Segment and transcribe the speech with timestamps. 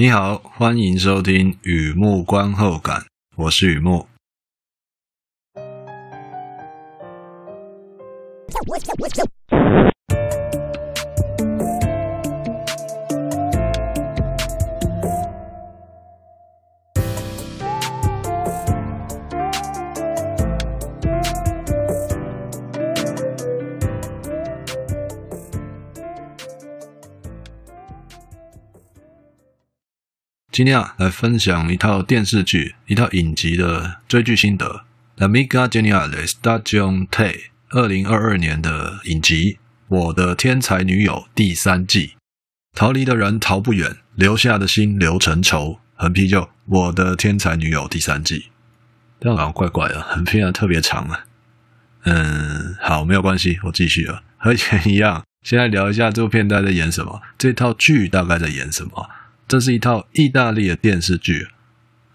[0.00, 3.04] 你好，欢迎收听雨幕观后感，
[3.36, 4.08] 我是雨木。
[30.60, 34.84] 今天啊，来分享一套电视剧、一套影集的追剧心得。
[35.16, 37.34] L'amica geniale stagione tre，
[37.70, 39.54] 二零二二年的影集
[39.88, 42.12] 《我的天才女友》第三季。
[42.74, 45.78] 逃离的人逃不远，留下的心留成仇。
[45.94, 48.50] 横批就《我的天才女友》第三季。
[49.18, 51.24] 这样好像怪怪的，横批啊特别长啊。
[52.02, 54.22] 嗯，好，没有关系，我继续了。
[54.36, 59.08] 和以前一样，先来聊一下这部片大概在演什么，这套剧大概在演什么。
[59.50, 61.48] 这是一套意大利的电视剧。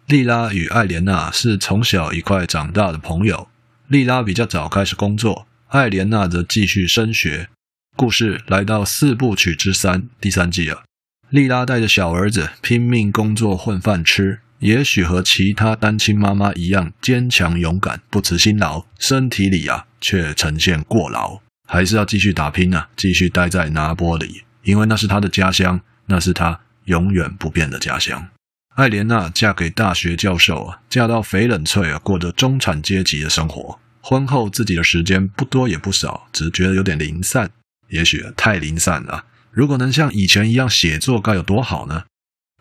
[0.08, 3.50] 莉拉与艾莲娜是从小一块长大的朋友。
[3.90, 7.50] 莉拉比较早开始工作，艾莲娜则继续升学。
[7.98, 10.84] 故事来到四部曲之三，第三季了。
[11.30, 26.62] 莉拉带着小儿子拼命工作混饭吃，也许和其他单亲妈妈一样坚强勇敢，不辞辛劳，身体里啊却呈现过劳，还是要继续打拼啊，继续待在拿波里，因为那是她的家乡，那是她。
[26.86, 28.28] 永远不变的家乡。
[28.76, 33.80] 艾莲娜嫁给大学教授啊，嫁到翡冷翠啊，过着中产阶级的生活。
[34.02, 37.50] 婚后自己的时间不多也不少，只觉得有点零散，
[37.90, 39.26] 也许太零散了。
[39.52, 42.04] 如果能像以前一样写作，该有多好呢？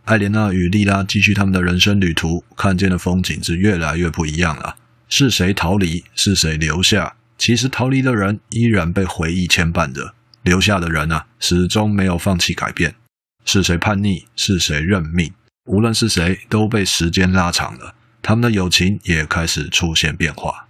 [0.04, 4.76] 艾莲娜与莉拉继续他们的人生旅途，看见的风景是越来越不一样了。
[5.08, 6.04] 是谁逃离？
[6.14, 7.16] 是谁留下？
[7.36, 12.94] 其实逃离的人依然被回忆牵绊着，留下的人啊，始终没有放弃改变。
[13.44, 14.24] 是谁叛逆？
[14.34, 15.32] 是谁认命？
[15.66, 20.68] 无论是谁，都被时间拉长了，他们的友情也开始出现变化。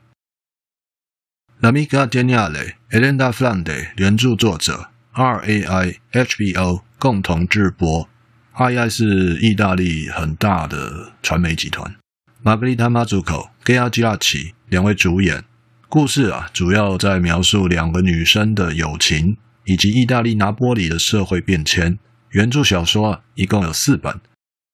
[1.60, 8.08] L'amica geniale Elena Flande，原著作者，RAI HBO 共同制播。
[8.54, 11.96] RAI 是意大利很大的传媒集团。
[12.42, 15.44] Margherita Mazzucco、Gea gia 起两位主演。
[15.88, 21.98] 故事啊，主要在描述两个女生的友情，以及意大利拿波里的社会变迁。
[22.34, 24.20] 原著小说啊，一共有四本。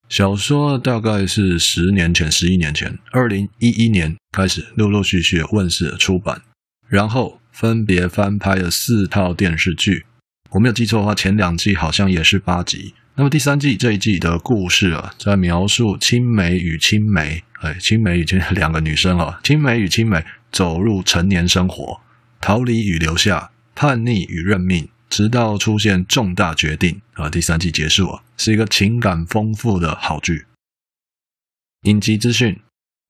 [0.09, 6.41] 小说大概是十年前、十一年前，二零一一年开始陆陆续续问世出版，
[6.89, 10.07] 然后分别翻拍了四套电视剧。
[10.53, 12.95] 我没有记错的话，前两季好像也是八集。
[13.17, 22.01] 那么第三季这一季的故事啊，在描述青梅与青梅，哎，青梅与青 两个女生啊，青梅与青梅走入成年生活，
[22.41, 24.89] 逃离与留下，叛逆与认命。
[25.11, 27.29] 直到出现重大决定啊！
[27.29, 30.47] 第三季结束啊，是一个情感丰富的好剧。
[31.83, 32.61] 影集资讯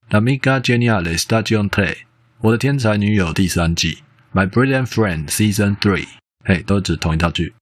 [0.09, 1.97] ：L'amica geniale stagione tre，
[2.39, 3.99] 我的天才女友第三季
[4.33, 6.07] ；My brilliant friend season three，
[6.43, 7.53] 嘿，都指同一套剧。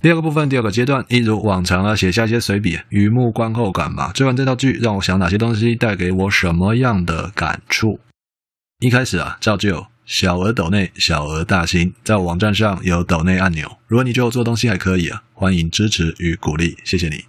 [0.00, 4.10] 第二个部分，第二个阶段，一如往常啊，写下一些随笔，雨木观后感吧。
[4.12, 8.00] 追完这套剧，让我想哪些东西带给我什么样的感触？
[8.82, 13.78] 一开始啊，照旧，小额抖内，小额大新，在我网站上有抖内按钮。
[13.86, 17.24] 如果你觉得我做东西还可以啊，欢迎支持与鼓励，谢谢你。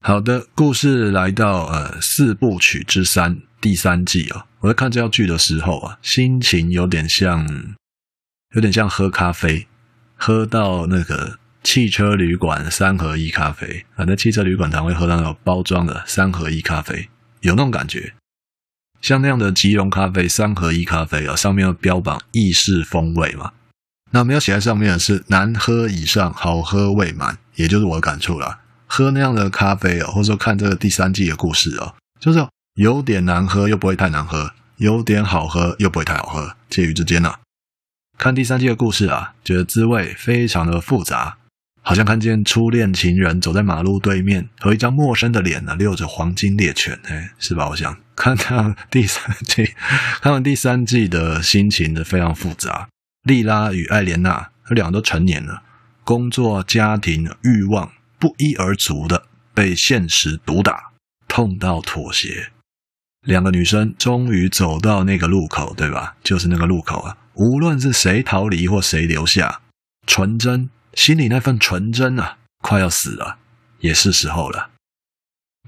[0.00, 7.74] 好的，故事来到呃四部曲之三第三季啊，我在看这套剧的时候啊，心情有点像，
[8.54, 9.66] 有点像喝咖啡，
[10.14, 17.08] 喝到那个汽车旅馆三合一咖啡，反正汽车旅馆才会喝到那种包装的三合一咖啡，
[17.40, 18.14] 有那种感觉。
[19.04, 23.52] 像那样的即溶咖啡、三合一咖啡啊，上面有标榜意式风味嘛？
[24.12, 28.60] 那没有写在上面的是难喝以上，好喝未满，也就是我的感触啦。
[28.86, 37.34] 喝那样的咖啡哦，或者说看这个第三季的故事哦，就是有点难喝又不会太难喝，有点好喝又不会太好喝，介于之间呢。
[38.16, 41.36] 看第三季的故事啊，觉得滋味非常的复杂。
[41.82, 47.68] 好像看见初恋情人走在马路对面，和一张陌生的脸呢，遛着黄金猎犬，哎，是吧？
[47.68, 49.74] 我想看到第三季，
[50.22, 52.88] 看完第三季的心情呢，非常复杂。
[53.22, 55.62] 莉拉与艾莲娜，他两个都成年了，
[56.04, 60.92] 工作、家庭、欲望不一而足的被现实毒打，
[61.26, 62.52] 痛到妥协。
[63.22, 66.16] 两个女生终于走到那个路口，对吧？
[66.22, 69.62] 就是那个路口啊，无论是谁逃离或谁留下，
[70.06, 70.68] 纯真。
[70.92, 73.38] 心里那份纯真啊，快要死了，
[73.80, 74.70] 也是时候了。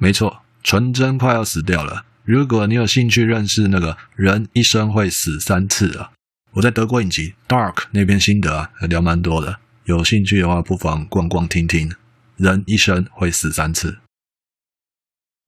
[0.00, 2.04] 没错，纯真快要死掉了。
[2.26, 6.10] 如果你有兴趣认识那个人一生会死三次啊，
[6.54, 9.60] 我在德国影集《Dark》那边心得啊，聊蛮多的。
[9.84, 11.94] 有兴趣的话，不妨逛逛听听。
[12.36, 13.98] 人一生会死三次。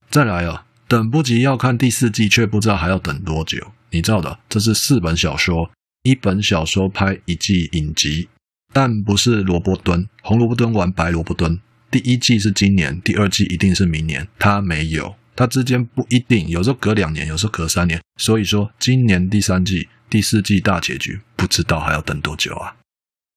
[0.08, 3.72] 再来啊，等不及要看第四季，却不知道还要等多久。
[3.90, 5.68] 你知道的，这是四本小说，
[6.04, 8.28] 一本小说拍一季影集，
[8.72, 11.60] 但不是萝卜蹲，红萝卜蹲完白萝卜蹲。
[11.90, 14.28] 第一季是今年，第二季一定是明年。
[14.38, 18.02] 它没有，它之间不一定，有时候隔两年，有时候隔三年。
[18.16, 22.74] 所以说，今年第三季、第四季大结局，不知道还要等多久啊！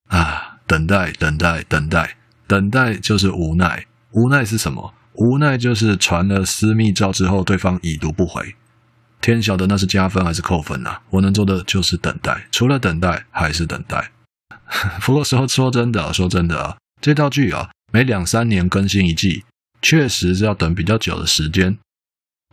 [0.09, 2.17] 啊，等待，等待，等待，
[2.47, 3.85] 等待就是无奈。
[4.13, 4.95] 无奈是什么？
[5.13, 8.55] 无奈就是传了私密照之后，对方已读不回。
[9.21, 10.99] 天晓得那是加分还是扣分啊？
[11.11, 14.09] 我能做的就是等待，除了等待还是等待。
[15.05, 17.69] 不过说说真的，说真的啊，这套剧啊。
[17.93, 19.43] 每两三年更新一季，
[19.83, 21.77] 确实是要等比较久的时间。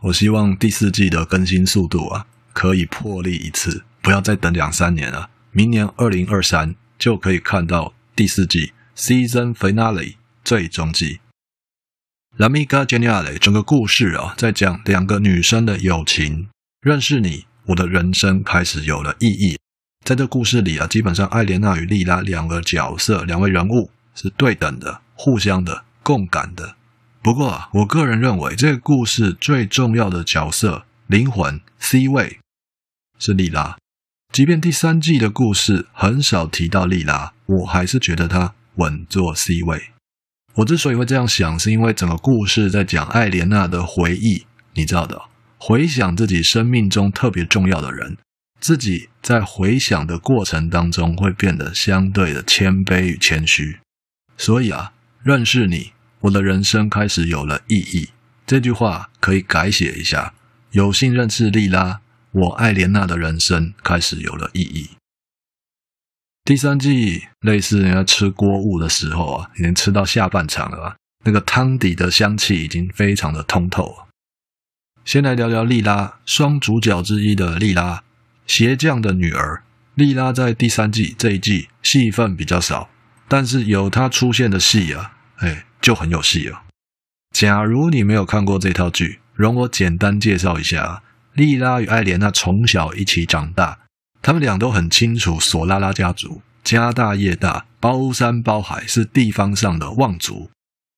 [0.01, 5.29] 我希望第四季的更新速度啊，可以破例一次，不要再等两三年了。
[5.51, 11.19] 明年二零二三就可以看到第四季 Season Finale 最终季。
[12.37, 16.47] L'amica g e n i a l 整个故事啊，在讲两个女生的友情。
[16.81, 19.59] 认识你，我的人生开始有了意义。
[20.05, 25.01] 在这故事里啊，基本上艾莲娜与莉拉两个角色，两位人物是对等的。
[25.21, 26.77] 互相的共感的。
[27.29, 32.39] 不过啊，我个人认为这个故事最重要的角色灵魂 C 位
[33.19, 33.77] 是莉拉。
[34.33, 39.91] 即便第三季的故事很少提到莉拉，我还是觉得她稳坐 C 位。
[40.55, 45.21] 我之所以会这样想，是因为整个故事在讲艾莲娜的回忆，你知道的，
[45.59, 48.17] 回想自己生命中特别重要的人，
[48.59, 53.77] 自己在回想的过程当中会变得相对的谦卑与谦虚。
[54.35, 54.93] 所以啊。
[55.21, 55.91] 认识你，
[56.21, 58.09] 我的人生开始有了意义。
[58.45, 60.33] 这句话可以改写一下：
[60.71, 62.01] 有幸认识莉拉，
[62.31, 64.89] 我艾莲娜的人生开始有了意义。
[66.43, 73.95] 第三季类似人家吃锅物的时候啊，已经吃到下半场了，那个汤底的香气已经非常的通透。
[75.05, 78.03] 先来聊聊莉拉，双主角之一的莉拉，
[78.47, 79.63] 鞋匠的女儿。
[79.93, 82.89] 莉拉在第三季这一季戏份比较少。
[83.27, 86.63] 但是有她出现的戏啊，哎，就很有戏啊。
[87.31, 91.03] 假如你没有看过这套剧，容我简单介绍一下：
[91.33, 93.79] 莉拉与艾莲娜从小一起长大，
[94.21, 100.49] 他们俩都很清楚索拉拉家族家大业大，包山包海，是地方上的望族。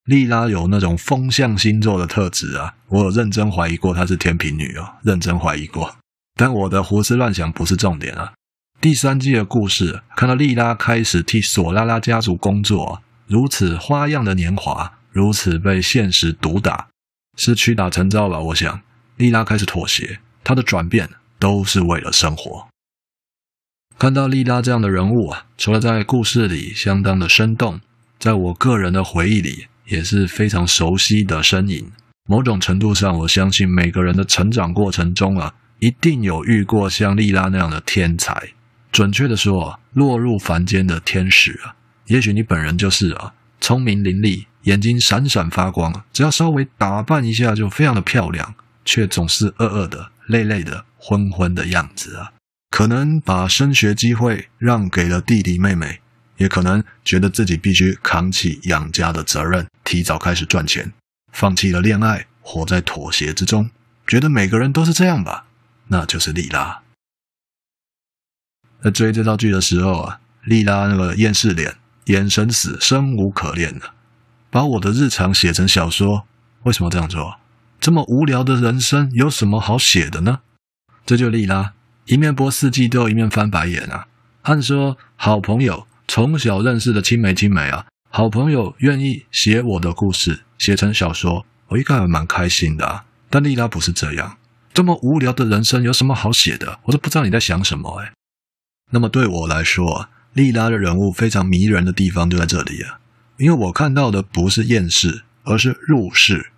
[0.06, 5.94] 莉拉有那种风象星座的特质啊，我有认真怀疑过她是天秤女哦，认真怀疑过。
[6.34, 8.32] 但我的胡思乱想不是重点啊。
[8.80, 13.00] 第三季的故事，看到莉拉开始替索拉拉家族工作，
[13.32, 16.88] 如此花样的年华，如此被现实毒打，
[17.38, 18.38] 是屈打成招吧？
[18.38, 18.82] 我想，
[19.16, 21.08] 莉拉开始妥协，她的转变
[21.38, 22.68] 都是为了生活。
[23.98, 27.80] 看到莉拉这样的人物啊，除了在故事里相当的生动，
[28.18, 31.90] 在我个人的回忆里也是非常熟悉的身影。
[32.28, 38.50] 某种程度上，我相信每个人的成长过程中啊，一定有遇过像莉拉那样的天才。
[38.90, 41.76] 准确的说，落入凡间的天使啊，
[42.12, 48.54] 也许你本人就是啊，聪明伶俐，眼睛闪闪发光，只要稍微打扮一下就非常的漂亮，
[48.84, 52.34] 却总是饿饿的、累累的、昏昏的样子啊。
[52.68, 56.02] 可能把升学机会让给了弟弟妹妹，
[56.36, 60.92] 也可能觉得自己必须扛起养家的责任，提早开始赚钱，
[61.32, 63.70] 放弃了恋爱，活在妥协之中，
[64.06, 65.46] 觉得每个人都是这样吧，
[65.86, 66.82] 那就是莉拉。
[68.82, 73.90] 在追这套剧的时候啊，莉拉那个厌世脸，眼神死，生无可恋的，
[74.50, 76.26] 把我的日常写成小说，
[76.64, 77.38] 为什么这样做？
[77.80, 80.40] 这么无聊的人生有什么好写的呢？
[81.04, 81.72] 这就莉拉，
[82.06, 84.06] 一面播四季都有一面翻白眼啊。
[84.42, 93.04] 按说好朋友从小认识的青梅青梅啊，好朋友愿意写我的故事写成小说，我应该还蛮开心的啊。
[93.30, 94.36] 但莉拉不是这样，
[94.74, 96.80] 这么无聊的人生有什么好写的？
[96.84, 98.12] 我都不知道你在想什么诶、
[98.90, 103.00] 那么对我来说，莉拉的人物非常迷人的地方就在这里啊，
[103.36, 106.52] 因为我看到的不是厌世，而是入世。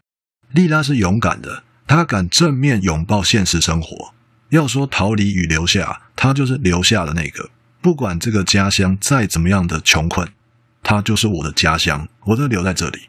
[0.52, 4.14] 莉拉是勇敢的，她敢正面拥抱现实生活。
[4.50, 7.50] 要说逃离与留下，她就是留下的那个。
[7.81, 10.28] 不管这个家乡再怎么样的穷困，
[10.83, 13.09] 她就是我的家乡，我都留在这里。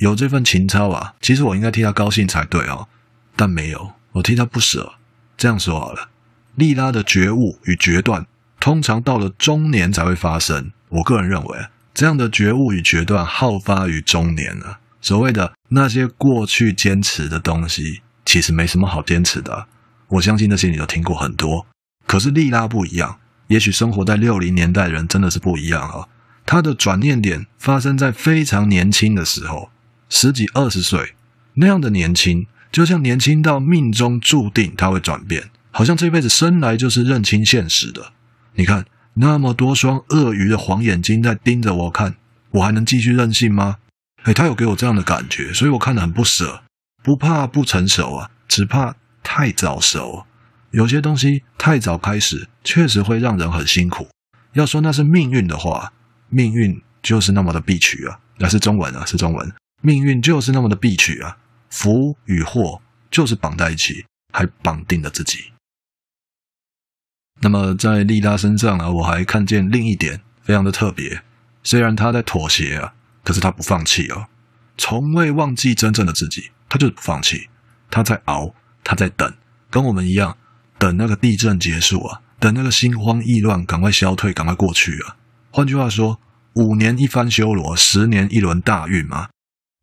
[0.00, 2.88] 有这份情操啊，其实我应该替她高兴才对哦，
[3.36, 4.94] 但没有，我替她不舍。
[5.36, 6.08] 这样说好了。
[6.54, 8.26] 莉拉的觉悟与决断，
[8.60, 10.72] 通常到了中年才会发生。
[10.88, 14.78] 我个人认为，这样的觉悟与决断好发于中年了。
[15.00, 19.66] 所谓的那些过去坚持的东西，其实没什么好坚持的。
[20.08, 21.66] 我相信那些你都听过很多。
[22.06, 26.08] 可是莉拉不一样，也许生活在六零年代的人真的是不一样啊。
[26.46, 29.70] 他的转念点发生在非常年轻的时候，
[30.08, 31.14] 十几二十岁
[31.54, 38.12] 那样的年轻，就像年轻到命中注定他会转变，好像这辈子生来就是认清现实的。
[38.58, 38.84] 你看，
[39.14, 42.16] 那么多双鳄鱼的黄眼睛在盯着我看，
[42.50, 43.76] 我还能继续任性吗？
[44.24, 46.64] 哎，他有给我这样的感觉，所以我看得很不舍。
[47.04, 50.26] 不怕不成熟啊，只怕太早熟。
[50.72, 54.08] 有些东西太早开始，确实会让人很辛苦。
[54.54, 55.92] 要说那是命运的话，
[56.28, 58.18] 命运就是那么的必取啊。
[58.38, 59.54] 那是中文啊，是中文。
[59.82, 61.36] 命运就是那么的必取啊，
[61.70, 65.52] 福与祸就是绑在一起，还绑定了自己。
[67.40, 71.22] 那么在莉拉身上啊，我还看见另一点，非常的特别。
[71.62, 74.26] 虽然他在妥协啊，可是他不放弃哦，
[74.76, 76.50] 从未忘记真正的自己。
[76.70, 77.48] 他就是不放弃，
[77.90, 78.54] 他在熬，
[78.84, 79.32] 他在等，
[79.70, 80.36] 跟我们一样，
[80.78, 85.16] 等那个地震结束啊，等那个心慌意乱赶快消退，赶快过去啊。
[85.50, 86.20] 换句话说，
[86.56, 89.30] 五年一番修罗，十年一轮大运嘛。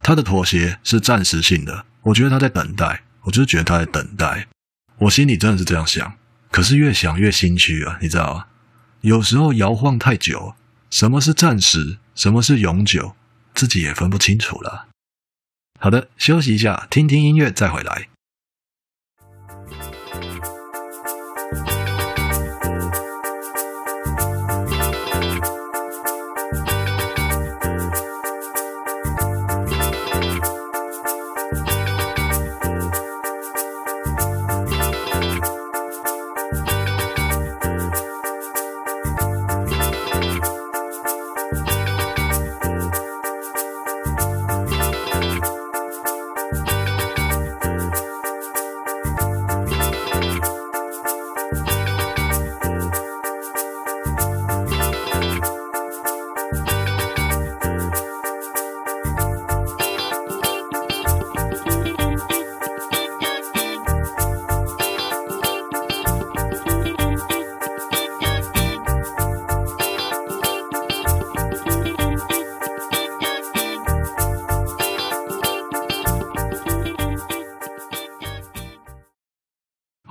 [0.03, 4.45] 他的妥协是暂时性的，我觉得他在等待，我就是觉得他在等待。
[4.99, 6.13] 我心里真的是这样想，
[6.55, 8.45] 可是越想越心虚啊，你知道吗？
[9.01, 10.55] 有时候摇晃太久，
[10.89, 13.13] 什么是暂时，什么是永久，
[13.53, 14.87] 自己也分不清楚了。
[15.81, 18.07] 好的，休息一下，听听音乐再回来。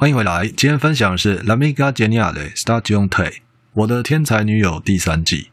[0.05, 3.09] 欢迎回来，今天分享的是《L'Amica Geniale Stagione》
[3.73, 5.49] 我的天才女友第三季。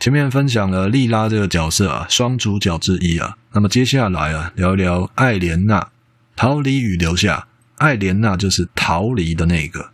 [0.00, 3.36] 前面分享了莉拉这个角色啊，双主角之一啊。
[3.52, 5.90] 那么接下来啊，聊一聊艾莲娜，
[6.36, 7.46] 逃离与留下。
[7.76, 9.90] 艾莲娜就是逃离的那个。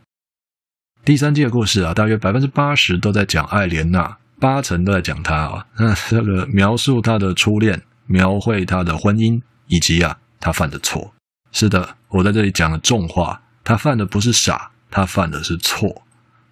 [1.05, 5.67] 第三季的故事啊，大约百分之八十都在讲艾莲娜，八成都在讲她啊。
[5.77, 11.13] 那这个描述她的初恋，描绘她的婚姻，以及啊，她犯的错。
[11.57, 16.03] 是的，我在这里讲了重话，他犯的不是傻，他犯的是错。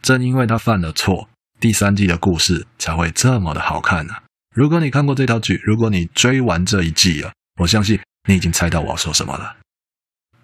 [0.01, 1.29] 正因为他犯了错，
[1.59, 4.15] 第三季的故事才会这么的好看呢、
[4.55, 9.57] 如果你看过这套剧，如果你追完这一季啊，我相信你已经猜到我要说什么了。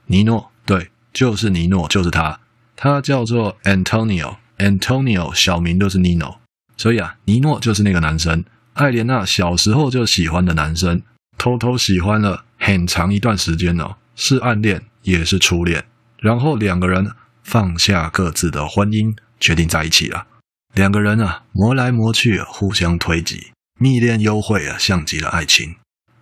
[0.06, 2.40] 尼诺，对，就是尼诺，就是他，
[2.74, 6.38] 他叫做 Antonio，Antonio 小名就是 Nino，
[6.76, 11.00] 所以啊，尼诺就是那个男生，艾莲娜小时候就喜欢的男生，
[11.36, 13.94] 偷偷喜欢了很长一段时间哦。
[14.20, 15.86] 是暗恋，也是初恋，
[16.18, 17.12] 然后两个人
[17.44, 20.26] 放下各自的婚姻，决定在一起了。
[20.74, 25.76] 两个人啊，磨来磨去，互相推挤，蜜恋幽会啊，像极了爱情，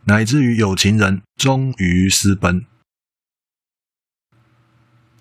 [0.05, 2.67] 乃至于有情人终于私奔。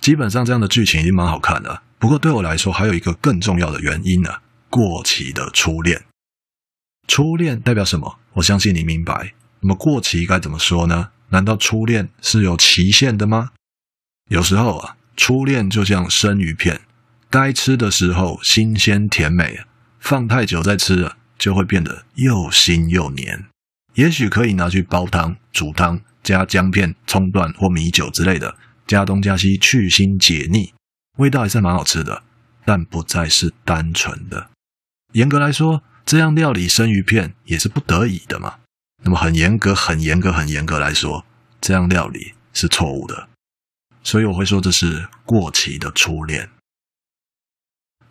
[0.02, 6.04] 基本上这样的剧情已经蛮好看的，不过对我来说，还有一个更重要的原因呢：过期的初恋。
[7.08, 8.20] 初恋代表什么？
[8.34, 9.34] 我相信你明白。
[9.62, 11.12] 那么过期该怎么说呢？
[11.30, 13.52] 难道初恋是有期限的吗？
[14.30, 16.82] 有时候啊，初恋就像生鱼片，
[17.30, 19.62] 该吃的时候新鲜甜美，
[20.00, 23.46] 放太久再吃啊，就会变得又腥又黏。
[23.96, 30.74] 也许可以拿去煲汤、煮汤，加姜片、葱段或米酒之类的，加东加西去腥解腻，
[31.18, 32.24] 味道还是蛮好吃的，
[32.66, 34.50] 但不再是单纯的。
[35.14, 38.56] 严格来说，这样料理生鱼片也是不得已的嘛。
[39.06, 41.24] 那么很严格、很严格、很严格来说，
[41.62, 43.30] 这样料理是错误的，
[44.04, 46.50] 所以我会说这是过期的初恋。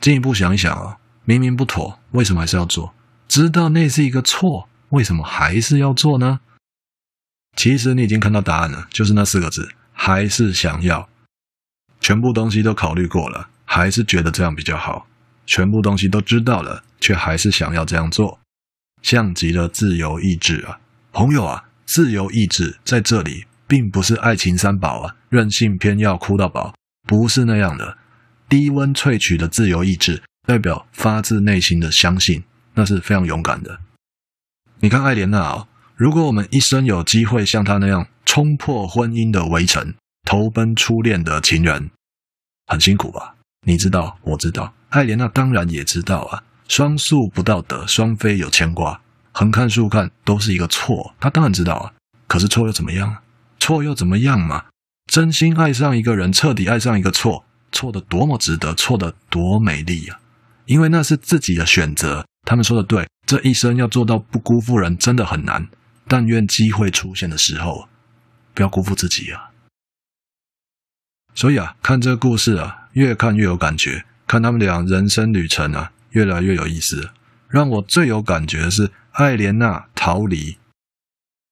[0.00, 2.94] 进一步想一想啊，明明不妥，为什么还是要做？
[3.26, 6.38] 知道那是一个错，为什么还是要做呢？
[7.56, 11.08] 其实你已经看到答案了，就是那四个字：还是想要。
[12.00, 15.08] 全部东西都考虑过了，还是觉得这样比较好。
[15.44, 18.38] 全部东西都知道了，却还是想要这样做，
[19.02, 20.78] 像极了自由意志啊。
[21.14, 26.74] 朋友啊，自由意志在这里并不是爱情三宝啊，任性偏要哭到饱，
[27.06, 27.96] 不是那样的。
[28.48, 32.42] 低温萃取的自由意志，代表发自内心的相信，
[32.74, 33.78] 那是非常勇敢的。
[34.80, 39.94] 你看艾莲娜哦，如果我们一生有机会像她那样冲破婚姻的围城，
[40.28, 41.90] 投奔初恋的情人，
[42.66, 43.36] 很辛苦吧？
[43.64, 46.42] 你知道，我知道，艾莲娜当然也知道啊。
[46.66, 49.00] 双宿不道德，双飞有牵挂，
[49.34, 51.92] 横看竖看都是一个错，他当然知道啊。
[52.28, 53.18] 可是错又怎么样？
[53.58, 54.66] 错又怎么样嘛？
[55.06, 60.20] 真心爱上一个人，彻底爱上一个错，错的多么值得，错的多美丽啊！
[60.66, 62.24] 因为那是自己的选择。
[62.46, 65.68] 他们说的对，这一生要做到不辜负人，真的很难。
[66.06, 67.88] 但愿机会出现的时候，
[68.54, 69.50] 不要辜负自己啊！
[71.34, 74.04] 所以啊，看这个故事啊，越看越有感觉。
[74.26, 77.10] 看他们俩人生旅程啊，越来越有意思。
[77.48, 80.56] 让我最有感觉的是艾莲娜逃离。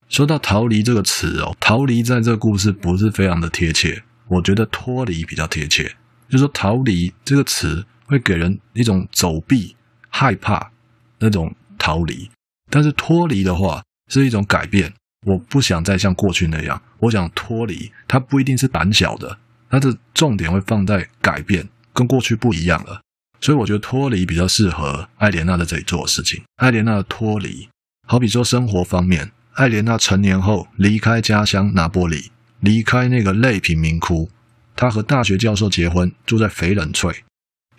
[0.09, 5.85] 说到逃离这个词哦，逃离在这个故事不是非常的贴切，我觉得脱离比较贴切。
[6.29, 9.77] 就是说逃离这个词会给人一种走避、
[10.09, 10.73] 害怕
[11.21, 12.29] 那种逃离，
[12.69, 14.93] 但是脱离的话是一种改变。
[15.25, 19.39] 我不想再像过去那样，我想脱离，它不一定是胆小的。
[19.71, 23.01] 它的重点会放在改变，跟过去不一样了，
[23.43, 26.43] 所以我觉得脱离比较适合艾莲娜在这里做事情。
[26.57, 27.69] 艾莲娜的脱离，
[28.07, 32.31] 好比说生活方面，艾莲娜成年后离开家乡拿波里，
[32.61, 34.31] 离开那个类贫民窟，
[34.77, 37.25] 她和大学教授结婚，住在翡冷翠，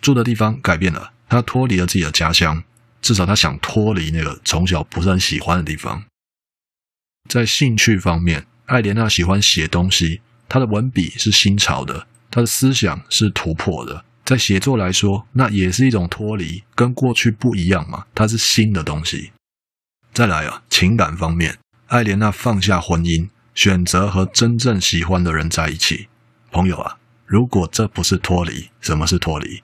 [0.02, 2.62] 住的地方改变了，她脱离了自己的家乡，
[3.00, 6.04] 至少她想脱离那个从小不是很喜欢的地方。
[7.30, 10.20] 在兴趣方面，艾莲娜喜欢写东西。
[10.46, 19.32] 她的文笔是新潮的，她的思想是突破的，在写作来说，那也是一种脱离，跟过去不一样嘛，它是新的东西。
[20.12, 26.08] 再来啊，情感方面，艾莲娜放下婚姻，选择和真正喜欢的人在一起。
[26.50, 29.62] 朋友啊，如果这不是脱离，什么是脱离？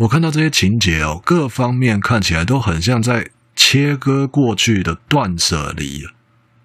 [0.00, 6.04] 我看到这些情节哦，各方面看起来都很像在切割过去的断舍离。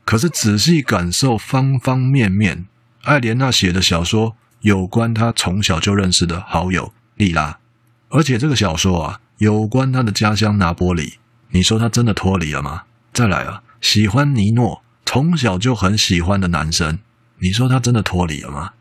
[0.04, 2.68] 可是仔细感受方方面面，
[3.04, 7.60] 艾莲娜写的小说有关他从小就认识的好友莉拉，
[8.08, 11.16] 而且这个小说啊有关他的家乡拿波里。
[11.50, 12.84] 你说他真的脱离了吗？
[13.14, 17.00] 再来啊，喜欢尼诺，从小就很喜欢的男生，
[17.40, 18.72] 你说他真的脱离了吗？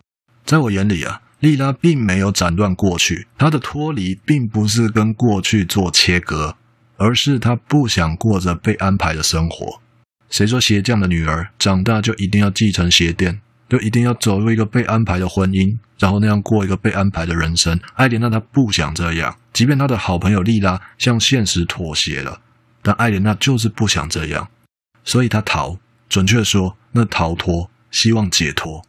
[0.45, 6.57] 在我眼里啊，莉拉并没有斩断过去，她的脱离并不是跟过去做切割，
[6.97, 9.81] 而是她不想过着被安排的生活。
[10.31, 13.41] 谁说鞋匠的女儿长大就一定要继承鞋店，
[13.73, 17.81] 就一定要走入一个被安排的婚姻，然后那样过一个被安排的人生？
[17.95, 22.43] 艾莲娜她不想这样，即便她的好朋友莉拉向现实妥协了，
[22.83, 24.51] 但艾莲娜就是不想这样，
[25.05, 25.79] 所以她逃。
[26.11, 28.85] 准确说，那逃脱，希望解脱。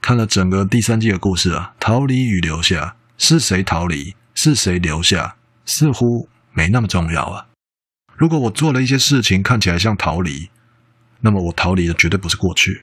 [0.00, 5.36] 看了整个第三季的故事啊，逃离与留下，是谁逃离，是谁留下，
[5.66, 7.48] 似乎没那么重要啊。
[8.16, 10.48] 如果我做了一些事情看起来像逃离，
[11.20, 12.82] 那么我逃离的绝对不是过去。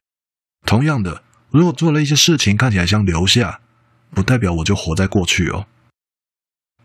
[0.66, 3.60] 同样的，如果做了一些事情看起来像留下，
[4.14, 5.66] 不代表我就活在过去哦。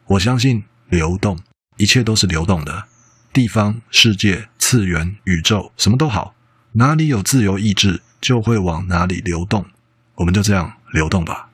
[0.07, 1.39] 我相信流动，
[1.77, 2.87] 一切都是流动的。
[3.33, 6.35] 地方、世界、次元、宇宙，什么都好，
[6.73, 9.67] 哪里有自由意志，就会往哪里流动。
[10.15, 11.51] 我们就这样流动吧。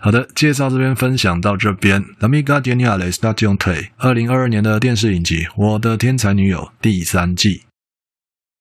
[0.00, 2.04] 好的，介绍这边分享到这边。
[2.20, 7.62] La Miga d e n i a l e Station t e 二零二二年的电视影集《我的天才女友》第三季。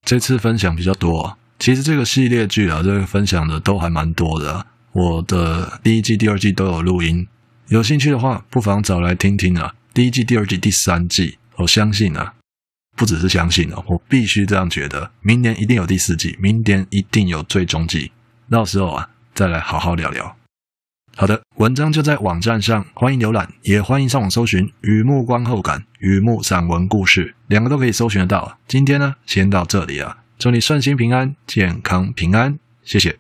[0.03, 4.65] 这次分享比较多，其实这个系列剧啊，这个分享的都还蛮多的。
[4.93, 7.27] 我的第一季、第二季都有录音，
[7.67, 9.75] 有兴趣的话，不妨找来听听啊。
[9.93, 12.33] 第一季、第二季、第三季，我相信啊，
[12.95, 15.11] 不只是相信哦，我必须这样觉得。
[15.21, 18.11] 明年一定有第四季，明年一定有最终季，
[18.49, 20.35] 到时候啊，再来好好聊聊。
[21.19, 28.59] 好的，文章就在网站上，欢迎浏览，也欢迎上网搜寻《雨幕观后感》《雨幕散文故事》，两个都可以搜寻得到。
[28.67, 33.17] 今天呢，先到这里啊，祝你顺心平安，健康平安，谢谢。